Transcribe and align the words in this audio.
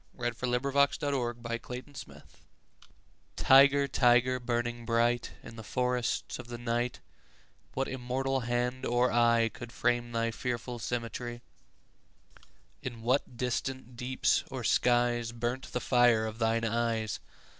1757–1827 0.17 1.11
489. 1.11 1.93
The 1.93 1.99
Tiger 1.99 2.21
TIGER, 3.37 3.87
tiger, 3.87 4.39
burning 4.39 4.83
bright 4.83 5.33
In 5.43 5.57
the 5.57 5.63
forests 5.63 6.39
of 6.39 6.47
the 6.47 6.57
night, 6.57 7.01
What 7.75 7.87
immortal 7.87 8.39
hand 8.39 8.83
or 8.83 9.11
eye 9.11 9.51
Could 9.53 9.71
frame 9.71 10.11
thy 10.11 10.31
fearful 10.31 10.79
symmetry? 10.79 11.43
In 12.81 13.03
what 13.03 13.37
distant 13.37 13.95
deeps 13.95 14.43
or 14.49 14.63
skies 14.63 15.29
5 15.29 15.39
Burnt 15.39 15.63
the 15.71 15.79
fire 15.79 16.25
of 16.25 16.39
thine 16.39 16.65
eyes? 16.65 17.19